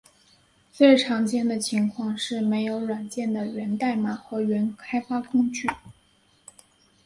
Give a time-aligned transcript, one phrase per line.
[0.73, 5.69] 最常见的情况是没有软件的源代码和原开发工具。